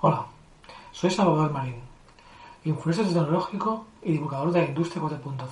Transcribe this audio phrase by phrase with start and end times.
[0.00, 0.26] Hola,
[0.92, 1.74] soy Salvador Marín
[2.64, 5.48] influencer tecnológico y divulgador de la industria 4.0.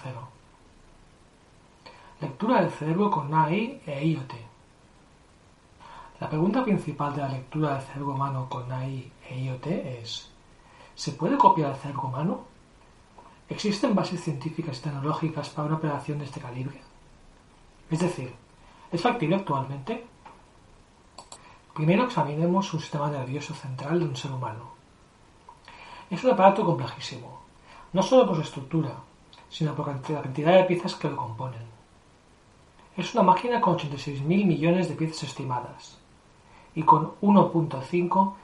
[2.21, 4.33] Lectura del cerebro con AI e IoT.
[6.21, 10.31] La pregunta principal de la lectura del cerebro humano con AI e IoT es
[10.95, 12.45] ¿se puede copiar el cerebro humano?
[13.49, 16.81] ¿Existen bases científicas y tecnológicas para una operación de este calibre?
[17.91, 18.33] Es decir,
[18.93, 20.07] ¿es factible actualmente?
[21.77, 24.77] Primero examinemos un sistema nervioso central de un ser humano
[26.09, 27.41] es un aparato complejísimo,
[27.93, 28.95] no solo por su estructura,
[29.51, 31.67] sino por la cantidad de piezas que lo componen.
[32.97, 35.99] Es una máquina con 86.000 millones de piezas estimadas
[36.75, 38.35] y con 1.5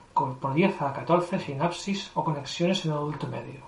[0.41, 3.61] por 10 a 14 sinapsis o conexiones en el adulto medio.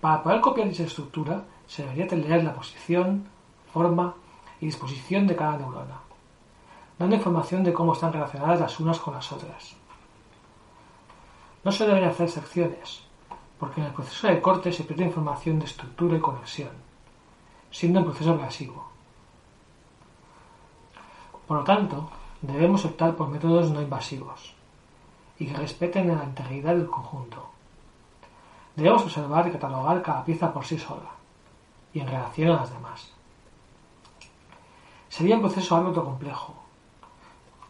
[0.00, 3.26] Para poder copiar dicha estructura, se debería tener la posición,
[3.72, 4.14] forma
[4.60, 6.00] y disposición de cada neurona,
[6.98, 9.74] dando información de cómo están relacionadas las unas con las otras.
[11.64, 13.02] No se deben hacer secciones,
[13.58, 16.72] porque en el proceso de corte se pierde información de estructura y conexión,
[17.70, 18.84] siendo un proceso pasivo.
[21.46, 22.10] Por lo tanto,
[22.42, 24.54] debemos optar por métodos no invasivos
[25.38, 27.50] y que respeten la integridad del conjunto.
[28.76, 31.10] Debemos observar y catalogar cada pieza por sí sola
[31.92, 33.12] y en relación a las demás.
[35.08, 36.63] Sería un proceso algo complejo,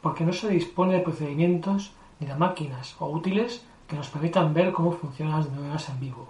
[0.05, 4.71] porque no se dispone de procedimientos ni de máquinas o útiles que nos permitan ver
[4.71, 6.29] cómo funcionan las neuronas en vivo,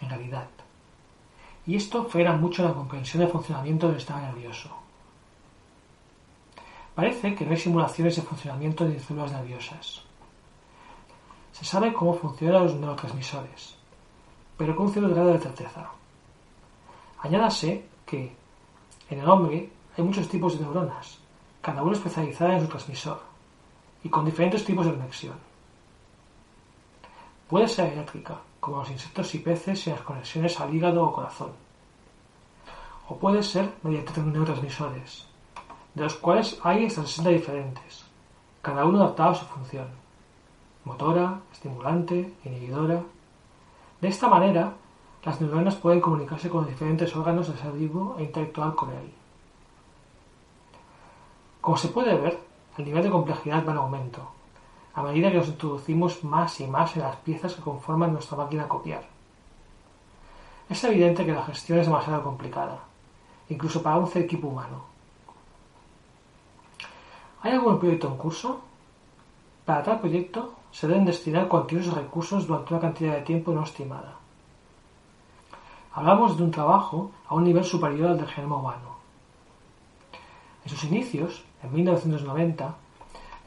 [0.00, 0.46] en realidad.
[1.66, 4.70] Y esto frena mucho la comprensión del funcionamiento del estado nervioso.
[6.94, 10.02] Parece que no hay simulaciones de funcionamiento de células nerviosas.
[11.50, 13.74] Se sabe cómo funcionan los neurotransmisores,
[14.56, 15.90] pero con un cierto grado de certeza.
[17.18, 18.32] Añádase que
[19.10, 21.17] en el hombre hay muchos tipos de neuronas,
[21.60, 23.20] cada uno especializada en su transmisor
[24.02, 25.34] y con diferentes tipos de conexión.
[27.48, 31.52] Puede ser eléctrica, como los insectos y peces y las conexiones al hígado o corazón.
[33.08, 35.26] O puede ser mediante neurotransmisores,
[35.94, 38.04] de los cuales hay hasta 60 diferentes,
[38.60, 39.88] cada uno adaptado a su función.
[40.84, 43.02] Motora, estimulante, inhibidora.
[44.00, 44.74] De esta manera,
[45.24, 49.12] las neuronas pueden comunicarse con los diferentes órganos del ser vivo e interactuar con él.
[51.68, 52.40] Como se puede ver,
[52.78, 54.26] el nivel de complejidad va en aumento,
[54.94, 58.64] a medida que nos introducimos más y más en las piezas que conforman nuestra máquina
[58.64, 59.02] a copiar.
[60.70, 62.78] Es evidente que la gestión es demasiado complicada,
[63.50, 64.82] incluso para un equipo humano.
[67.42, 68.62] ¿Hay algún proyecto en curso?
[69.66, 74.16] Para tal proyecto se deben destinar cuantiosos recursos durante una cantidad de tiempo no estimada.
[75.92, 78.96] Hablamos de un trabajo a un nivel superior al del genoma humano.
[80.64, 82.74] En sus inicios, en 1990,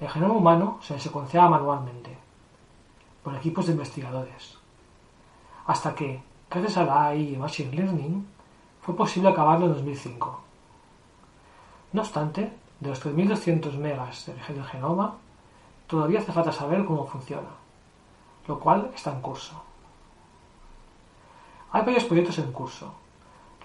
[0.02, 2.18] el genoma humano se secuenciaba manualmente
[3.24, 4.58] por equipos de investigadores,
[5.68, 8.26] hasta que, gracias a la AI y Machine Learning,
[8.82, 10.42] fue posible acabarlo en 2005.
[11.94, 15.18] No obstante, de los 3.200 megas del genoma,
[15.86, 17.50] todavía hace falta saber cómo funciona,
[18.48, 19.62] lo cual está en curso.
[21.72, 22.92] Hay varios proyectos en curso.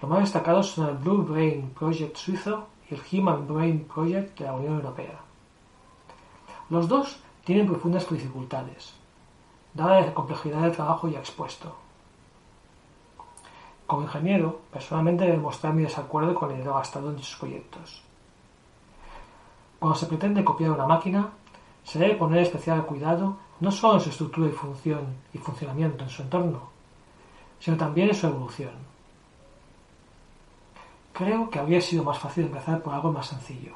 [0.01, 4.53] Los más destacados son el Blue Brain Project suizo el Human Brain Project de la
[4.53, 5.19] Unión Europea.
[6.69, 8.93] Los dos tienen profundas dificultades,
[9.73, 11.75] dada la complejidad del trabajo ya expuesto.
[13.85, 18.03] Como ingeniero, personalmente debo mostrar mi desacuerdo con el dinero gastado en sus proyectos.
[19.79, 21.29] Cuando se pretende copiar una máquina,
[21.83, 26.09] se debe poner especial cuidado no solo en su estructura y función y funcionamiento en
[26.09, 26.69] su entorno,
[27.59, 28.73] sino también en su evolución.
[31.17, 33.73] Creo que habría sido más fácil empezar por algo más sencillo,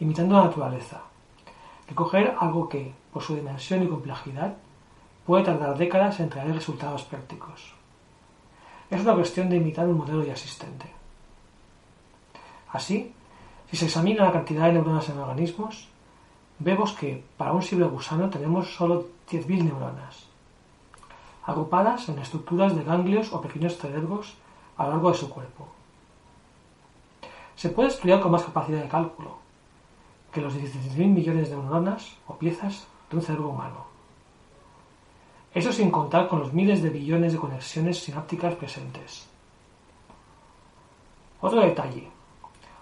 [0.00, 1.00] imitando la naturaleza,
[1.94, 4.54] coger algo que, por su dimensión y complejidad,
[5.24, 7.74] puede tardar décadas en traer resultados prácticos.
[8.90, 10.92] Es una cuestión de imitar un modelo ya existente.
[12.70, 13.14] Así,
[13.70, 15.88] si se examina la cantidad de neuronas en organismos,
[16.58, 20.26] vemos que para un simple gusano tenemos solo 10.000 neuronas,
[21.46, 24.34] agrupadas en estructuras de ganglios o pequeños cerebros
[24.76, 25.79] a lo largo de su cuerpo.
[27.60, 29.36] Se puede estudiar con más capacidad de cálculo,
[30.32, 33.84] que los 16.000 millones de neuronas o piezas de un cerebro humano.
[35.52, 39.28] Eso sin contar con los miles de billones de conexiones sinápticas presentes.
[41.42, 42.08] Otro detalle.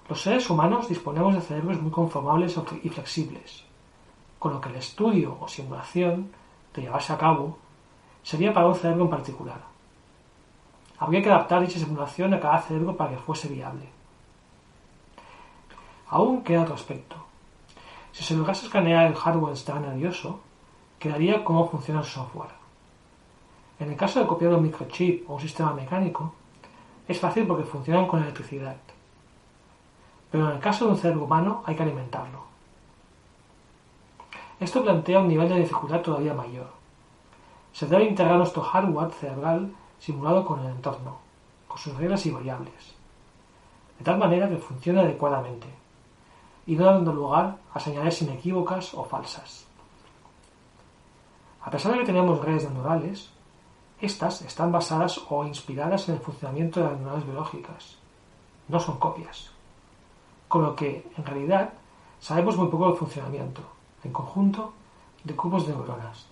[0.08, 3.64] Los seres humanos disponemos de cerebros muy conformables y flexibles,
[4.38, 6.30] con lo que el estudio o simulación
[6.72, 7.58] de llevarse a cabo
[8.22, 9.60] sería para un cerebro en particular.
[11.00, 13.97] Habría que adaptar dicha simulación a cada cerebro para que fuese viable.
[16.10, 17.16] Aún queda otro aspecto.
[18.12, 20.40] Si se lograse escanear el hardware del nervioso,
[20.98, 22.50] quedaría cómo funciona el software.
[23.78, 26.34] En el caso de copiar un microchip o un sistema mecánico,
[27.06, 28.76] es fácil porque funcionan con electricidad.
[30.30, 32.48] Pero en el caso de un cerebro humano hay que alimentarlo.
[34.58, 36.68] Esto plantea un nivel de dificultad todavía mayor.
[37.72, 41.18] Se debe integrar nuestro hardware cerebral simulado con el entorno,
[41.68, 42.94] con sus reglas y variables,
[43.98, 45.68] de tal manera que funcione adecuadamente,
[46.68, 49.64] y dando lugar a señales inequívocas o falsas.
[51.64, 53.30] A pesar de que tenemos redes neurales,
[54.02, 57.96] estas están basadas o inspiradas en el funcionamiento de las neuronas biológicas.
[58.68, 59.50] No son copias.
[60.46, 61.72] Con lo que, en realidad,
[62.20, 63.62] sabemos muy poco del funcionamiento,
[64.04, 64.74] en conjunto,
[65.24, 66.26] de grupos de neuronas.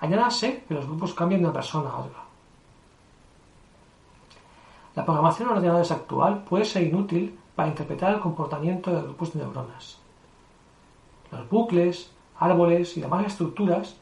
[0.00, 2.22] Añádase que los grupos cambian de una persona a otra.
[4.94, 9.40] La programación en ordenadores actual puede ser inútil para interpretar el comportamiento de grupos de
[9.40, 9.98] neuronas.
[11.32, 13.96] Los bucles, árboles y demás estructuras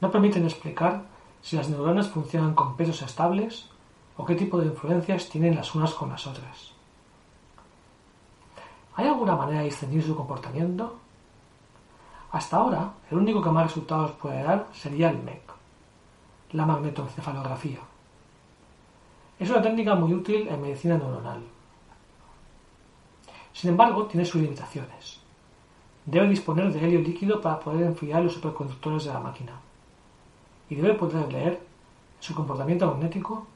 [0.00, 1.02] no permiten explicar
[1.40, 3.70] si las neuronas funcionan con pesos estables
[4.16, 6.72] o qué tipo de influencias tienen las unas con las otras.
[8.94, 10.98] ¿Hay alguna manera de discernir su comportamiento?
[12.30, 15.42] Hasta ahora, el único que más resultados puede dar sería el MEC,
[16.52, 17.78] la magnetoencefalografía.
[19.38, 21.42] Es una técnica muy útil en medicina neuronal.
[23.52, 25.20] Sin embargo, tiene sus limitaciones.
[26.04, 29.52] Debe disponer de helio líquido para poder enfriar los superconductores de la máquina
[30.68, 31.60] y debe poder leer
[32.18, 33.46] su comportamiento magnético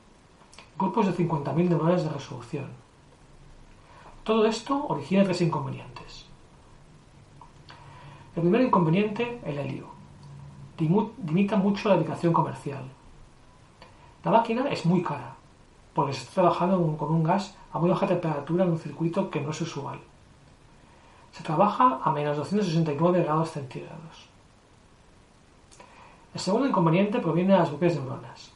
[0.79, 2.67] grupos de 50.000 neuronas de resolución.
[4.23, 6.27] Todo esto origina tres inconvenientes.
[8.35, 9.87] El primer inconveniente, el helio.
[10.79, 12.85] Limita mucho la aplicación comercial.
[14.25, 15.37] La máquina es muy cara,
[15.95, 19.41] porque se está trabajando con un gas a muy baja temperatura en un circuito que
[19.41, 19.99] no es usual.
[21.31, 24.31] Se trabaja a menos 269 grados centígrados.
[26.33, 28.53] El segundo inconveniente proviene de las propias neuronas.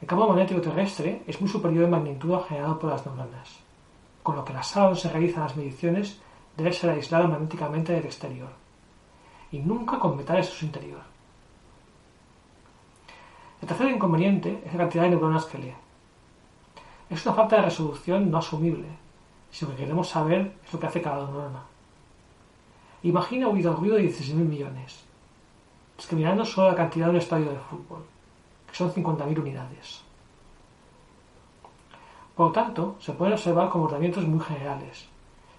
[0.00, 3.60] El campo magnético terrestre es muy superior en magnitud al generado por las neuronas,
[4.24, 6.20] con lo que la sala donde se realizan las mediciones
[6.56, 8.50] debe ser aislada magnéticamente del exterior,
[9.52, 11.02] y nunca con metales en su interior.
[13.62, 15.74] El tercer inconveniente es la cantidad de neuronas que lee.
[17.10, 18.88] Es una falta de resolución no asumible,
[19.50, 21.62] si lo que queremos saber es lo que hace cada neurona.
[23.02, 25.08] Imagina oído el ruido de 16.000 millones
[25.98, 28.04] discriminando solo la cantidad de un estadio de fútbol,
[28.68, 30.00] que son 50.000 unidades.
[32.36, 35.08] Por lo tanto, se pueden observar comportamientos muy generales,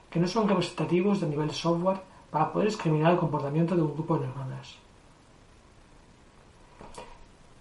[0.10, 2.00] que no son representativos del nivel de software
[2.32, 4.78] para poder discriminar el comportamiento de un grupo de neuronas.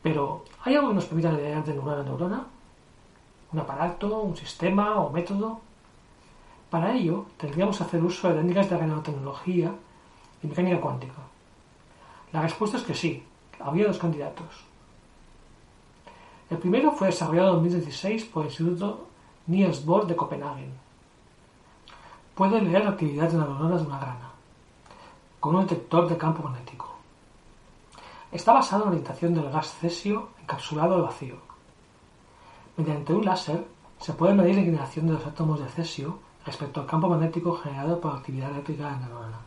[0.00, 2.46] Pero, ¿hay algo que nos permita leer de neurona a neurona?
[3.52, 5.60] ¿Un aparato, un sistema o método?
[6.70, 9.72] Para ello, tendríamos que hacer uso de técnicas de nanotecnología
[10.42, 11.22] y mecánica cuántica.
[12.32, 13.22] La respuesta es que sí,
[13.58, 14.68] había dos candidatos.
[16.50, 19.06] El primero fue desarrollado en 2016 por el Instituto
[19.46, 20.68] Niels Bohr de Copenhague.
[22.34, 24.30] Puede leer la actividad de las neuronas de una rana,
[25.40, 26.96] con un detector de campo magnético.
[28.30, 31.47] Está basado en la orientación del gas cesio encapsulado al vacío.
[32.78, 33.66] Mediante un láser
[33.98, 38.00] se puede medir la inclinación de los átomos de cesio respecto al campo magnético generado
[38.00, 39.38] por la actividad eléctrica de la neurona.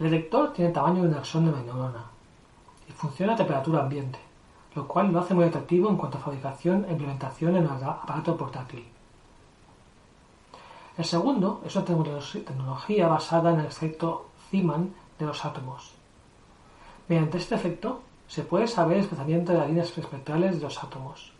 [0.00, 2.04] El detector tiene tamaño de un axón de neurona
[2.88, 4.18] y funciona a temperatura ambiente,
[4.74, 8.36] lo cual lo hace muy atractivo en cuanto a fabricación e implementación en el aparato
[8.36, 8.84] portátil.
[10.96, 15.92] El segundo es una tecnología basada en el efecto Zeeman de los átomos.
[17.06, 21.32] Mediante este efecto se puede saber el desplazamiento de las líneas espectrales de los átomos,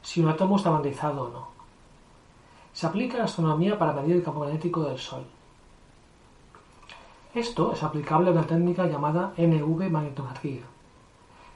[0.00, 1.48] si un átomo está bandizado o no.
[2.72, 5.26] Se aplica en astronomía para medir el campo magnético del Sol.
[7.34, 10.62] Esto es aplicable a una técnica llamada NV magnetometría,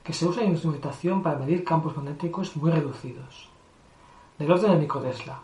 [0.03, 3.49] que se usa en instrumentación para medir campos magnéticos muy reducidos,
[4.39, 5.39] del orden de microtesla,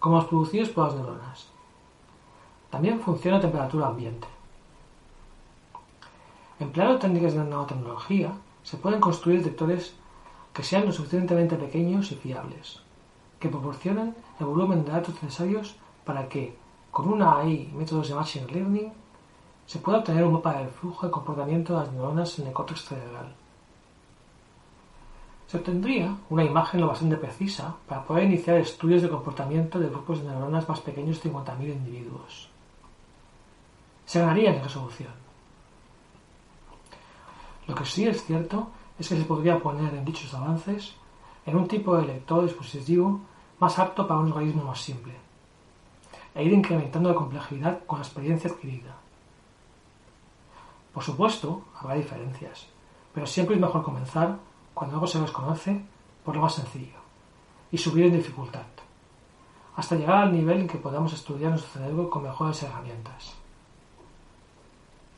[0.00, 1.48] como los producidos por las neuronas.
[2.70, 4.26] También funciona a temperatura ambiente.
[6.62, 8.30] Empleando técnicas de nanotecnología,
[8.62, 9.94] se pueden construir detectores
[10.54, 12.78] que sean lo suficientemente pequeños y fiables,
[13.40, 16.56] que proporcionen el volumen de datos necesarios para que,
[16.92, 18.92] con una AI y métodos de Machine Learning,
[19.66, 22.84] se puede obtener un mapa del flujo de comportamiento de las neuronas en el córtex
[22.84, 23.34] cerebral.
[25.48, 30.22] Se obtendría una imagen lo bastante precisa para poder iniciar estudios de comportamiento de grupos
[30.22, 32.48] de neuronas más pequeños de 50.000 individuos.
[34.06, 35.21] Se ganaría en resolución.
[37.66, 40.94] Lo que sí es cierto es que se podría poner en dichos avances
[41.46, 43.20] en un tipo de lector dispositivo
[43.58, 45.14] más apto para un organismo más simple,
[46.34, 48.96] e ir incrementando la complejidad con la experiencia adquirida.
[50.92, 52.66] Por supuesto, habrá diferencias,
[53.14, 54.38] pero siempre es mejor comenzar,
[54.74, 55.84] cuando algo se desconoce,
[56.24, 56.98] por lo más sencillo,
[57.70, 58.66] y subir en dificultad,
[59.76, 63.41] hasta llegar al nivel en que podamos estudiar nuestro cerebro con mejores herramientas.